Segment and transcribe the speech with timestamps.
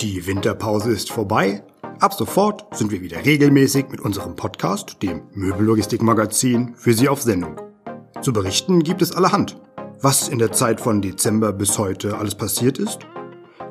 [0.00, 1.62] Die Winterpause ist vorbei.
[1.98, 7.60] Ab sofort sind wir wieder regelmäßig mit unserem Podcast, dem Möbellogistik-Magazin, für Sie auf Sendung.
[8.22, 9.60] Zu berichten gibt es allerhand.
[10.00, 13.00] Was in der Zeit von Dezember bis heute alles passiert ist?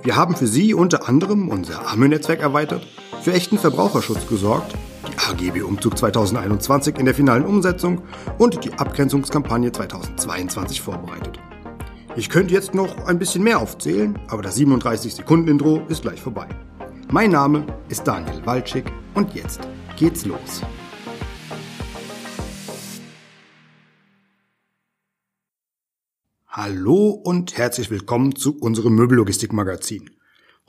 [0.04, 2.86] Wir haben für Sie unter anderem unser AMÖ-Netzwerk erweitert,
[3.24, 4.76] für echten Verbraucherschutz gesorgt,
[5.08, 8.04] die AGB-Umzug 2021 in der finalen Umsetzung
[8.38, 11.40] und die Abgrenzungskampagne 2022 vorbereitet.
[12.20, 16.50] Ich könnte jetzt noch ein bisschen mehr aufzählen, aber das 37-Sekunden-Intro ist gleich vorbei.
[17.10, 19.62] Mein Name ist Daniel Walczyk und jetzt
[19.96, 20.62] geht's los.
[26.46, 30.10] Hallo und herzlich willkommen zu unserem Möbellogistik-Magazin.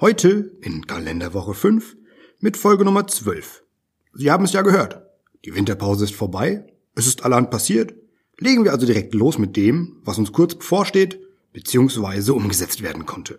[0.00, 1.96] Heute in Kalenderwoche 5
[2.38, 3.64] mit Folge Nummer 12.
[4.12, 5.02] Sie haben es ja gehört.
[5.44, 7.96] Die Winterpause ist vorbei, es ist allerhand passiert.
[8.38, 11.18] Legen wir also direkt los mit dem, was uns kurz bevorsteht
[11.52, 12.30] bzw.
[12.32, 13.38] umgesetzt werden konnte.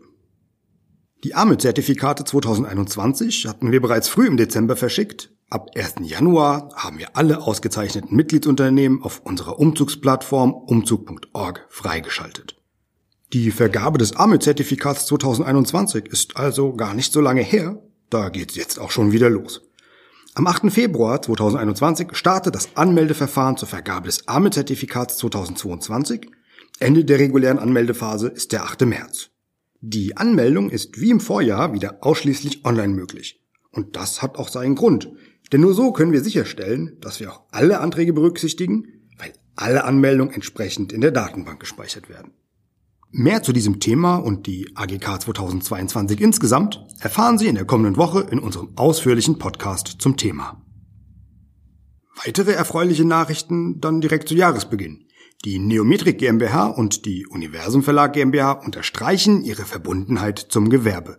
[1.23, 5.31] Die AME-Zertifikate 2021 hatten wir bereits früh im Dezember verschickt.
[5.51, 5.95] Ab 1.
[6.01, 12.55] Januar haben wir alle ausgezeichneten Mitgliedsunternehmen auf unserer Umzugsplattform umzug.org freigeschaltet.
[13.33, 17.81] Die Vergabe des AME-Zertifikats 2021 ist also gar nicht so lange her.
[18.09, 19.61] Da geht's jetzt auch schon wieder los.
[20.33, 20.71] Am 8.
[20.71, 26.31] Februar 2021 startet das Anmeldeverfahren zur Vergabe des AME-Zertifikats 2022
[26.81, 28.87] Ende der regulären Anmeldephase ist der 8.
[28.87, 29.29] März.
[29.81, 33.39] Die Anmeldung ist wie im Vorjahr wieder ausschließlich online möglich.
[33.69, 35.11] Und das hat auch seinen Grund.
[35.51, 38.87] Denn nur so können wir sicherstellen, dass wir auch alle Anträge berücksichtigen,
[39.19, 42.31] weil alle Anmeldungen entsprechend in der Datenbank gespeichert werden.
[43.11, 48.21] Mehr zu diesem Thema und die AGK 2022 insgesamt erfahren Sie in der kommenden Woche
[48.31, 50.59] in unserem ausführlichen Podcast zum Thema.
[52.25, 55.05] Weitere erfreuliche Nachrichten dann direkt zu Jahresbeginn.
[55.43, 61.17] Die Neometrik GmbH und die Universum Verlag GmbH unterstreichen ihre Verbundenheit zum Gewerbe.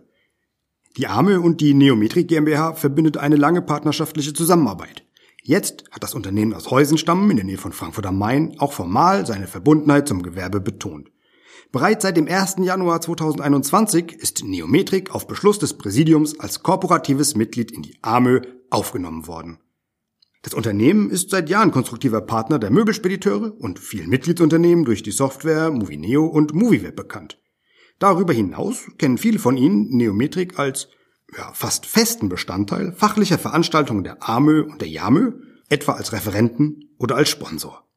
[0.95, 5.03] Die AME und die Neometrik GmbH verbindet eine lange partnerschaftliche Zusammenarbeit.
[5.41, 9.25] Jetzt hat das Unternehmen aus Heusenstamm in der Nähe von Frankfurt am Main auch formal
[9.25, 11.09] seine Verbundenheit zum Gewerbe betont.
[11.73, 12.57] Bereits seit dem 1.
[12.59, 19.27] Januar 2021 ist Neometrik auf Beschluss des Präsidiums als korporatives Mitglied in die AME aufgenommen
[19.27, 19.59] worden.
[20.43, 25.71] Das Unternehmen ist seit Jahren konstruktiver Partner der Möbelspediteure und vielen Mitgliedsunternehmen durch die Software
[25.71, 27.39] Movineo und Moviweb bekannt.
[27.97, 30.89] Darüber hinaus kennen viele von ihnen Neometrik als
[31.37, 35.31] ja, fast festen Bestandteil fachlicher Veranstaltungen der AMÖ und der JAMÖ,
[35.69, 37.87] etwa als Referenten oder als Sponsor.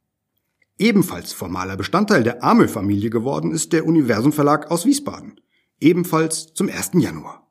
[0.79, 5.41] Ebenfalls formaler Bestandteil der AMÖ-Familie geworden ist der Universum Verlag aus Wiesbaden,
[5.81, 6.93] ebenfalls zum 1.
[6.95, 7.46] Januar.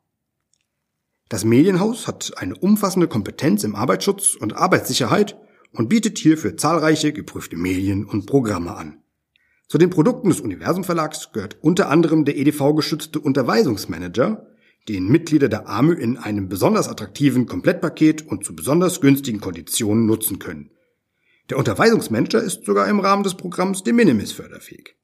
[1.28, 5.36] Das Medienhaus hat eine umfassende Kompetenz im Arbeitsschutz und Arbeitssicherheit
[5.72, 8.98] und bietet hierfür zahlreiche geprüfte Medien und Programme an.
[9.66, 14.46] Zu den Produkten des Universum Verlags gehört unter anderem der EDV-geschützte Unterweisungsmanager,
[14.88, 20.38] den Mitglieder der AMÜ in einem besonders attraktiven Komplettpaket und zu besonders günstigen Konditionen nutzen
[20.38, 20.70] können.
[21.50, 24.94] Der Unterweisungsmanager ist sogar im Rahmen des Programms de minimis förderfähig.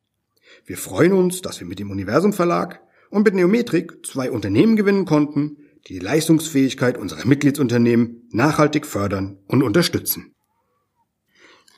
[0.64, 5.04] Wir freuen uns, dass wir mit dem Universum Verlag und mit Neometrik zwei Unternehmen gewinnen
[5.04, 5.56] konnten,
[5.88, 10.34] die Leistungsfähigkeit unserer Mitgliedsunternehmen nachhaltig fördern und unterstützen.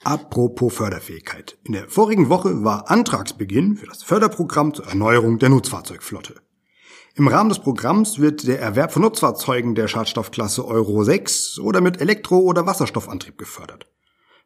[0.02, 1.56] Apropos Förderfähigkeit.
[1.64, 6.34] In der vorigen Woche war Antragsbeginn für das Förderprogramm zur Erneuerung der Nutzfahrzeugflotte.
[7.14, 12.00] Im Rahmen des Programms wird der Erwerb von Nutzfahrzeugen der Schadstoffklasse Euro 6 oder mit
[12.00, 13.86] Elektro- oder Wasserstoffantrieb gefördert.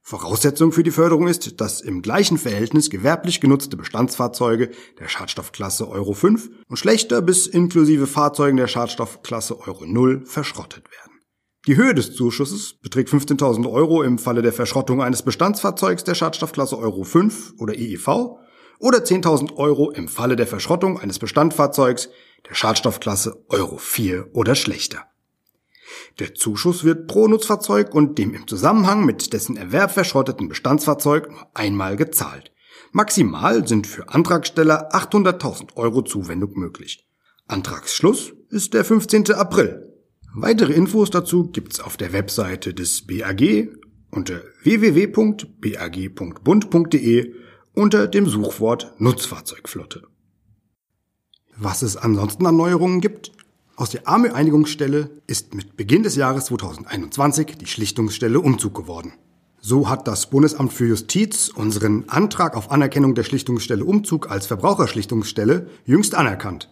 [0.09, 6.15] Voraussetzung für die Förderung ist, dass im gleichen Verhältnis gewerblich genutzte Bestandsfahrzeuge der Schadstoffklasse Euro
[6.15, 11.21] 5 und schlechter bis inklusive Fahrzeugen der Schadstoffklasse Euro 0 verschrottet werden.
[11.67, 16.79] Die Höhe des Zuschusses beträgt 15.000 Euro im Falle der Verschrottung eines Bestandsfahrzeugs der Schadstoffklasse
[16.79, 18.39] Euro 5 oder EEV
[18.79, 22.09] oder 10.000 Euro im Falle der Verschrottung eines Bestandsfahrzeugs
[22.49, 25.05] der Schadstoffklasse Euro 4 oder schlechter.
[26.19, 31.47] Der Zuschuss wird pro Nutzfahrzeug und dem im Zusammenhang mit dessen Erwerb verschrotteten Bestandsfahrzeug nur
[31.55, 32.53] einmal gezahlt.
[32.93, 37.07] Maximal sind für Antragsteller 800.000 Euro Zuwendung möglich.
[37.47, 39.33] Antragsschluss ist der 15.
[39.33, 39.89] April.
[40.35, 43.69] Weitere Infos dazu gibt's auf der Webseite des BAG
[44.11, 47.35] unter www.bag.bund.de
[47.75, 50.03] unter dem Suchwort Nutzfahrzeugflotte.
[51.57, 53.33] Was es ansonsten an Neuerungen gibt,
[53.79, 59.13] aus der AME-Einigungsstelle ist mit Beginn des Jahres 2021 die Schlichtungsstelle Umzug geworden.
[59.61, 65.69] So hat das Bundesamt für Justiz unseren Antrag auf Anerkennung der Schlichtungsstelle Umzug als Verbraucherschlichtungsstelle
[65.85, 66.69] jüngst anerkannt.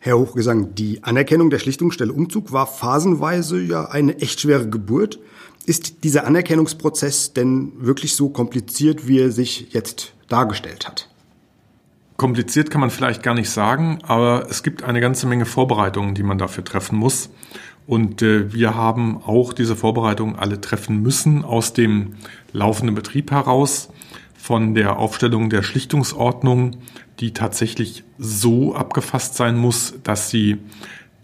[0.00, 5.20] Herr Hochgesang, die Anerkennung der Schlichtungsstelle Umzug war phasenweise ja eine echt schwere Geburt.
[5.64, 11.08] Ist dieser Anerkennungsprozess denn wirklich so kompliziert, wie er sich jetzt dargestellt hat?
[12.22, 16.22] Kompliziert kann man vielleicht gar nicht sagen, aber es gibt eine ganze Menge Vorbereitungen, die
[16.22, 17.30] man dafür treffen muss.
[17.88, 22.14] Und äh, wir haben auch diese Vorbereitungen alle treffen müssen aus dem
[22.52, 23.88] laufenden Betrieb heraus,
[24.36, 26.76] von der Aufstellung der Schlichtungsordnung,
[27.18, 30.58] die tatsächlich so abgefasst sein muss, dass sie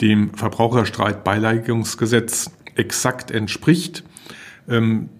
[0.00, 4.02] dem Verbraucherstreitbeilegungsgesetz exakt entspricht.
[4.68, 5.10] Ähm,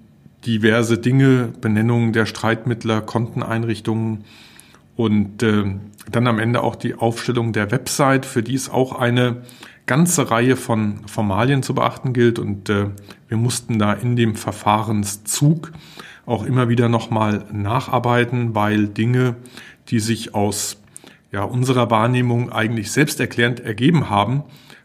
[0.45, 4.25] diverse Dinge, Benennungen der Streitmittler, Konteneinrichtungen,
[4.99, 5.65] und äh,
[6.11, 9.43] dann am Ende auch die Aufstellung der Website, für die es auch eine
[9.87, 12.41] ganze Reihe von Formalien zu beachten gilt.
[12.41, 12.87] Und äh,
[13.29, 15.71] wir mussten da in dem Verfahrenszug
[16.27, 19.37] auch immer wieder nochmal nacharbeiten, weil Dinge,
[19.87, 20.83] die sich aus
[21.31, 24.43] ja, unserer Wahrnehmung eigentlich selbsterklärend ergeben haben,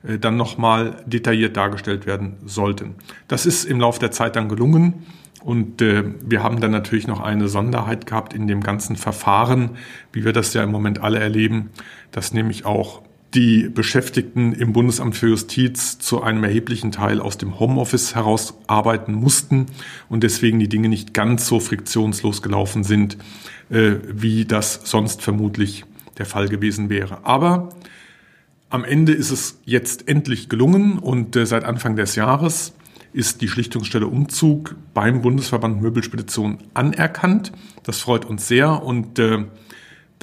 [0.08, 2.94] äh, dann nochmal detailliert dargestellt werden sollten.
[3.28, 5.08] Das ist im Laufe der Zeit dann gelungen.
[5.44, 9.72] Und äh, wir haben dann natürlich noch eine Sonderheit gehabt in dem ganzen Verfahren,
[10.14, 11.70] wie wir das ja im Moment alle erleben,
[12.12, 13.02] dass nämlich auch
[13.34, 19.14] die Beschäftigten im Bundesamt für Justiz zu einem erheblichen Teil aus dem Homeoffice heraus arbeiten
[19.14, 19.66] mussten
[20.08, 23.18] und deswegen die Dinge nicht ganz so friktionslos gelaufen sind,
[23.70, 25.84] äh, wie das sonst vermutlich
[26.20, 27.26] der Fall gewesen wäre.
[27.26, 27.70] Aber
[28.70, 32.74] am Ende ist es jetzt endlich gelungen und äh, seit Anfang des Jahres
[33.14, 37.52] ist die Schlichtungsstelle Umzug beim Bundesverband Möbelspedition anerkannt.
[37.84, 39.46] Das freut uns sehr und äh,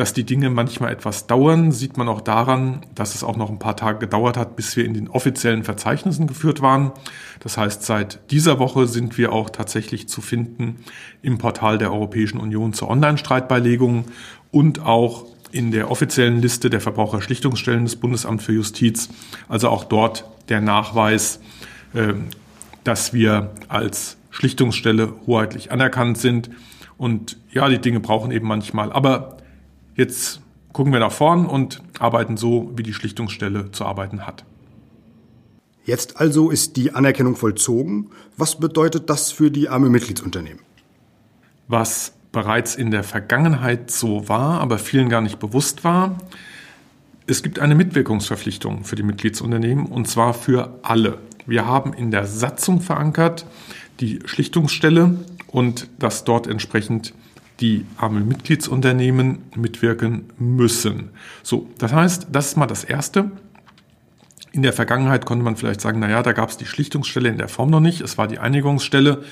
[0.00, 3.58] dass die Dinge manchmal etwas dauern, sieht man auch daran, dass es auch noch ein
[3.58, 6.92] paar Tage gedauert hat, bis wir in den offiziellen Verzeichnissen geführt waren.
[7.40, 10.76] Das heißt, seit dieser Woche sind wir auch tatsächlich zu finden
[11.20, 14.06] im Portal der Europäischen Union zur Online-Streitbeilegung
[14.50, 19.10] und auch in der offiziellen Liste der Verbraucherschlichtungsstellen des Bundesamts für Justiz.
[19.48, 21.40] Also auch dort der Nachweis,
[21.92, 22.14] äh,
[22.84, 26.50] dass wir als Schlichtungsstelle hoheitlich anerkannt sind.
[26.96, 28.92] Und ja, die Dinge brauchen eben manchmal.
[28.92, 29.38] Aber
[29.96, 30.40] jetzt
[30.72, 34.44] gucken wir nach vorn und arbeiten so, wie die Schlichtungsstelle zu arbeiten hat.
[35.84, 38.10] Jetzt also ist die Anerkennung vollzogen.
[38.36, 40.62] Was bedeutet das für die arme Mitgliedsunternehmen?
[41.68, 46.18] Was bereits in der Vergangenheit so war, aber vielen gar nicht bewusst war,
[47.26, 51.18] es gibt eine Mitwirkungsverpflichtung für die Mitgliedsunternehmen und zwar für alle.
[51.50, 53.44] Wir haben in der Satzung verankert
[53.98, 55.16] die Schlichtungsstelle
[55.48, 57.12] und dass dort entsprechend
[57.58, 61.08] die armen Mitgliedsunternehmen mitwirken müssen.
[61.42, 63.32] So, das heißt, das ist mal das Erste.
[64.52, 67.48] In der Vergangenheit konnte man vielleicht sagen, naja, da gab es die Schlichtungsstelle in der
[67.48, 69.24] Form noch nicht, es war die Einigungsstelle.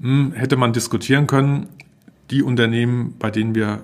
[0.00, 1.66] Hm, hätte man diskutieren können,
[2.30, 3.80] die Unternehmen, bei denen wir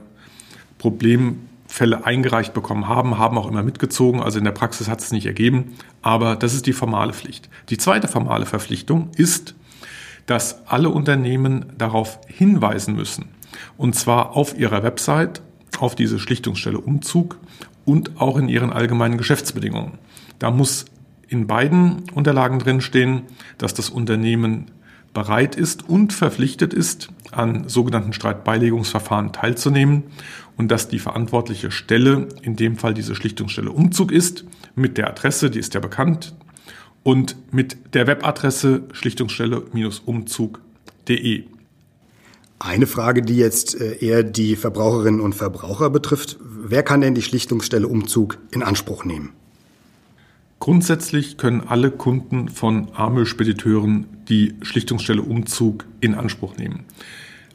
[0.78, 4.20] Problem Fälle eingereicht bekommen haben, haben auch immer mitgezogen.
[4.20, 5.72] Also in der Praxis hat es nicht ergeben.
[6.02, 7.48] Aber das ist die formale Pflicht.
[7.70, 9.54] Die zweite formale Verpflichtung ist,
[10.26, 13.30] dass alle Unternehmen darauf hinweisen müssen.
[13.78, 15.40] Und zwar auf ihrer Website,
[15.78, 17.38] auf diese Schlichtungsstelle Umzug
[17.86, 19.92] und auch in ihren allgemeinen Geschäftsbedingungen.
[20.38, 20.84] Da muss
[21.26, 23.22] in beiden Unterlagen drinstehen,
[23.56, 24.70] dass das Unternehmen
[25.14, 30.04] bereit ist und verpflichtet ist, an sogenannten Streitbeilegungsverfahren teilzunehmen
[30.56, 35.50] und dass die verantwortliche Stelle, in dem Fall diese Schlichtungsstelle Umzug ist, mit der Adresse,
[35.50, 36.34] die ist ja bekannt,
[37.02, 41.44] und mit der Webadresse schlichtungsstelle-umzug.de.
[42.58, 46.38] Eine Frage, die jetzt äh, eher die Verbraucherinnen und Verbraucher betrifft.
[46.40, 49.32] Wer kann denn die Schlichtungsstelle Umzug in Anspruch nehmen?
[50.62, 56.84] Grundsätzlich können alle Kunden von Amö-Spediteuren die Schlichtungsstelle Umzug in Anspruch nehmen.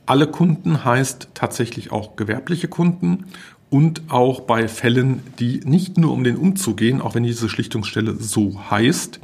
[0.05, 3.27] Alle Kunden heißt tatsächlich auch gewerbliche Kunden
[3.69, 8.13] und auch bei Fällen, die nicht nur um den Umzug gehen, auch wenn diese Schlichtungsstelle
[8.13, 9.21] so heißt.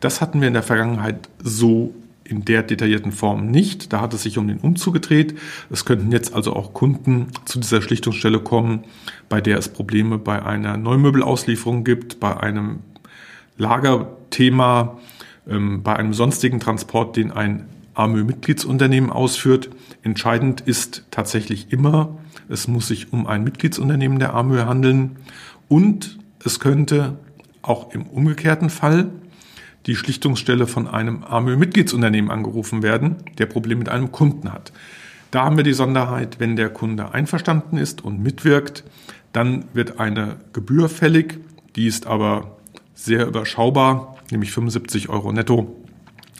[0.00, 3.94] Das hatten wir in der Vergangenheit so in der detaillierten Form nicht.
[3.94, 5.34] Da hat es sich um den Umzug gedreht.
[5.70, 8.84] Es könnten jetzt also auch Kunden zu dieser Schlichtungsstelle kommen,
[9.30, 12.80] bei der es Probleme bei einer Neumöbelauslieferung gibt, bei einem
[13.56, 14.98] Lagerthema,
[15.48, 19.70] ähm, bei einem sonstigen Transport, den ein AMÖ-Mitgliedsunternehmen ausführt.
[20.02, 22.18] Entscheidend ist tatsächlich immer,
[22.48, 25.16] es muss sich um ein Mitgliedsunternehmen der AMÖ handeln
[25.68, 27.16] und es könnte
[27.62, 29.10] auch im umgekehrten Fall
[29.86, 34.72] die Schlichtungsstelle von einem AMÖ-Mitgliedsunternehmen angerufen werden, der Probleme mit einem Kunden hat.
[35.30, 38.84] Da haben wir die Sonderheit, wenn der Kunde einverstanden ist und mitwirkt,
[39.32, 41.40] dann wird eine Gebühr fällig,
[41.76, 42.53] die ist aber
[42.94, 45.74] sehr überschaubar nämlich 75 Euro netto.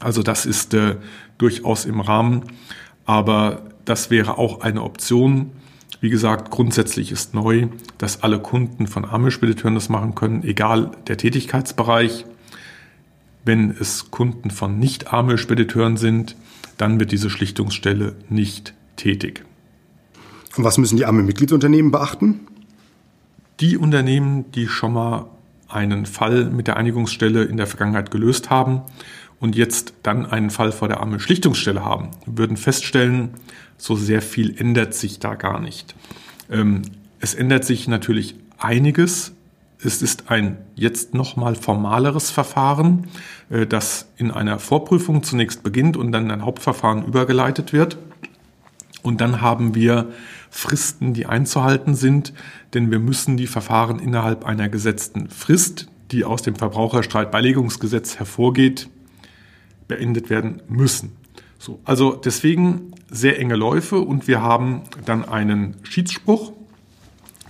[0.01, 0.97] Also das ist äh,
[1.39, 2.43] durchaus im Rahmen,
[3.07, 5.53] aber das wäre auch eine Option.
[6.01, 7.69] Wie gesagt, grundsätzlich ist neu,
[7.99, 12.27] dass alle Kunden von Arme-Spediteuren das machen können, egal der Tätigkeitsbereich.
[13.45, 16.37] Wenn es Kunden von Nicht-Arme-Spediteuren sind,
[16.77, 19.45] dann wird diese Schlichtungsstelle nicht tätig.
[20.57, 22.41] Und was müssen die Arme-Mitgliedsunternehmen beachten?
[23.61, 25.27] Die Unternehmen, die schon mal
[25.75, 28.83] einen Fall mit der Einigungsstelle in der Vergangenheit gelöst haben
[29.41, 33.31] und jetzt dann einen Fall vor der Arme Schlichtungsstelle haben, würden feststellen,
[33.77, 35.95] so sehr viel ändert sich da gar nicht.
[36.51, 36.83] Ähm,
[37.21, 39.33] es ändert sich natürlich einiges.
[39.83, 43.09] Es ist ein jetzt nochmal formaleres Verfahren,
[43.51, 47.99] äh, das in einer Vorprüfung zunächst beginnt und dann in ein Hauptverfahren übergeleitet wird.
[49.05, 50.11] Und dann haben wir
[50.49, 52.33] Fristen, die einzuhalten sind,
[52.73, 58.89] denn wir müssen die Verfahren innerhalb einer gesetzten Frist, die aus dem Verbraucherstreitbeilegungsgesetz hervorgeht,
[59.89, 61.13] beendet werden müssen.
[61.59, 66.53] So, also deswegen sehr enge Läufe und wir haben dann einen Schiedsspruch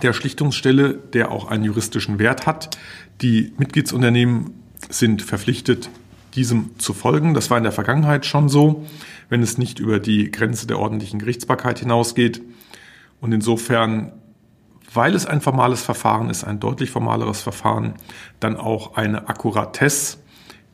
[0.01, 2.77] der Schlichtungsstelle, der auch einen juristischen Wert hat.
[3.21, 4.51] Die Mitgliedsunternehmen
[4.89, 5.89] sind verpflichtet,
[6.35, 7.33] diesem zu folgen.
[7.33, 8.85] Das war in der Vergangenheit schon so,
[9.29, 12.41] wenn es nicht über die Grenze der ordentlichen Gerichtsbarkeit hinausgeht.
[13.21, 14.11] Und insofern,
[14.93, 17.95] weil es ein formales Verfahren ist, ein deutlich formaleres Verfahren,
[18.39, 20.17] dann auch eine Akkuratesse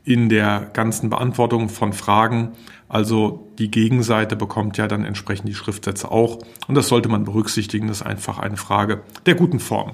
[0.03, 2.53] in der ganzen Beantwortung von Fragen.
[2.89, 6.39] Also die Gegenseite bekommt ja dann entsprechend die Schriftsätze auch.
[6.67, 7.87] Und das sollte man berücksichtigen.
[7.87, 9.93] Das ist einfach eine Frage der guten Form.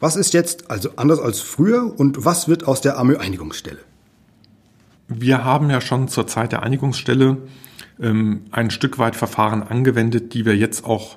[0.00, 3.80] Was ist jetzt also anders als früher und was wird aus der AMÖ-Einigungsstelle?
[5.08, 7.38] Wir haben ja schon zur Zeit der Einigungsstelle
[8.00, 11.16] ähm, ein Stück weit Verfahren angewendet, die wir jetzt auch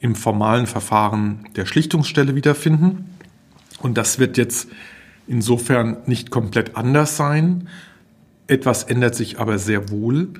[0.00, 3.16] im formalen Verfahren der Schlichtungsstelle wiederfinden.
[3.80, 4.68] Und das wird jetzt
[5.28, 7.68] insofern nicht komplett anders sein.
[8.48, 10.30] Etwas ändert sich aber sehr wohl,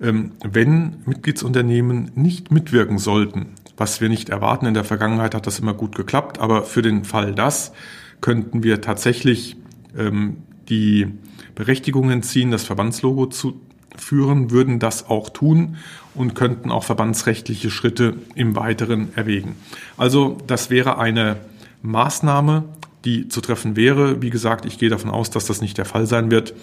[0.00, 3.46] ähm, wenn Mitgliedsunternehmen nicht mitwirken sollten.
[3.76, 4.66] Was wir nicht erwarten.
[4.66, 7.72] In der Vergangenheit hat das immer gut geklappt, aber für den Fall das
[8.20, 9.56] könnten wir tatsächlich
[9.96, 11.06] ähm, die
[11.54, 13.60] Berechtigungen ziehen, das Verbandslogo zu
[13.96, 15.76] führen, würden das auch tun
[16.14, 19.56] und könnten auch verbandsrechtliche Schritte im Weiteren erwägen.
[19.96, 21.36] Also das wäre eine
[21.82, 22.64] Maßnahme,
[23.04, 24.22] die zu treffen wäre.
[24.22, 26.54] Wie gesagt, ich gehe davon aus, dass das nicht der Fall sein wird,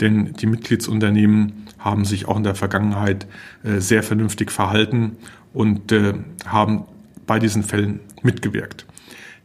[0.00, 3.26] denn die Mitgliedsunternehmen haben sich auch in der Vergangenheit
[3.62, 5.16] äh, sehr vernünftig verhalten
[5.52, 6.14] und äh,
[6.46, 6.84] haben
[7.26, 8.86] bei diesen Fällen mitgewirkt.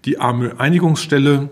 [0.05, 1.49] Die AMÖ-Einigungsstelle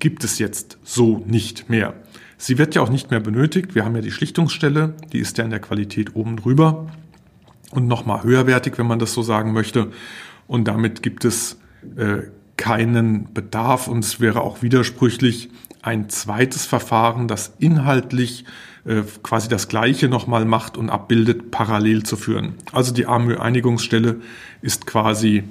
[0.00, 1.94] gibt es jetzt so nicht mehr.
[2.36, 3.74] Sie wird ja auch nicht mehr benötigt.
[3.74, 6.86] Wir haben ja die Schlichtungsstelle, die ist ja in der Qualität oben drüber
[7.70, 9.92] und nochmal höherwertig, wenn man das so sagen möchte.
[10.46, 11.60] Und damit gibt es
[11.96, 12.22] äh,
[12.56, 15.50] keinen Bedarf und es wäre auch widersprüchlich,
[15.82, 18.44] ein zweites Verfahren, das inhaltlich
[18.84, 22.54] äh, quasi das Gleiche nochmal macht und abbildet, parallel zu führen.
[22.72, 24.16] Also die AMÖ-Einigungsstelle
[24.62, 25.44] ist quasi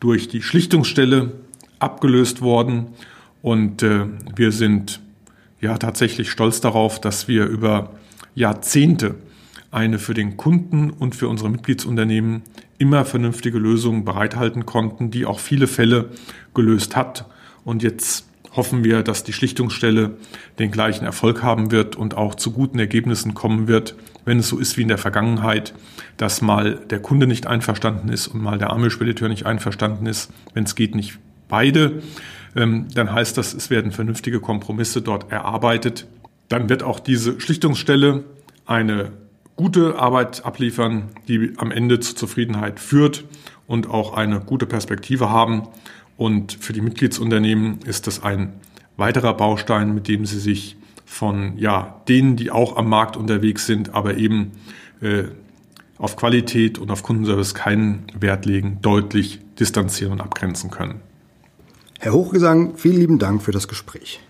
[0.00, 1.32] durch die Schlichtungsstelle
[1.78, 2.88] abgelöst worden
[3.42, 5.00] und äh, wir sind
[5.60, 7.94] ja tatsächlich stolz darauf, dass wir über
[8.34, 9.16] Jahrzehnte
[9.70, 12.42] eine für den Kunden und für unsere Mitgliedsunternehmen
[12.78, 16.10] immer vernünftige Lösung bereithalten konnten, die auch viele Fälle
[16.54, 17.26] gelöst hat.
[17.64, 20.16] Und jetzt hoffen wir, dass die Schlichtungsstelle
[20.58, 23.94] den gleichen Erfolg haben wird und auch zu guten Ergebnissen kommen wird,
[24.24, 25.72] wenn es so ist wie in der Vergangenheit,
[26.16, 30.32] dass mal der Kunde nicht einverstanden ist und mal der arme Spediteur nicht einverstanden ist,
[30.52, 31.18] wenn es geht nicht
[31.48, 32.02] beide,
[32.54, 36.06] dann heißt das, es werden vernünftige Kompromisse dort erarbeitet.
[36.48, 38.24] Dann wird auch diese Schlichtungsstelle
[38.66, 39.12] eine
[39.56, 43.24] gute Arbeit abliefern, die am Ende zur Zufriedenheit führt
[43.66, 45.68] und auch eine gute Perspektive haben.
[46.16, 48.54] Und für die Mitgliedsunternehmen ist das ein
[48.96, 53.94] weiterer Baustein, mit dem sie sich von ja, denen, die auch am Markt unterwegs sind,
[53.94, 54.52] aber eben
[55.00, 55.24] äh,
[55.98, 61.00] auf Qualität und auf Kundenservice keinen Wert legen, deutlich distanzieren und abgrenzen können.
[62.02, 64.20] Herr Hochgesang, vielen lieben Dank für das Gespräch.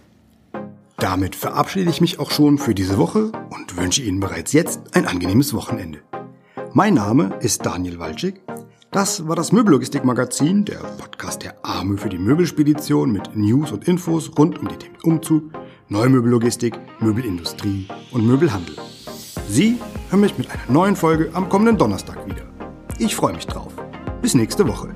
[0.97, 5.07] Damit verabschiede ich mich auch schon für diese Woche und wünsche Ihnen bereits jetzt ein
[5.07, 6.01] angenehmes Wochenende.
[6.73, 8.41] Mein Name ist Daniel Walczyk.
[8.91, 14.33] Das war das Möbellogistik-Magazin, der Podcast der Arme für die Möbelspedition mit News und Infos
[14.37, 15.45] rund um die Themen Umzug,
[15.89, 18.75] Neumöbellogistik, Möbelindustrie und Möbelhandel.
[19.49, 22.43] Sie hören mich mit einer neuen Folge am kommenden Donnerstag wieder.
[22.99, 23.73] Ich freue mich drauf.
[24.23, 24.93] Bis nächste Woche.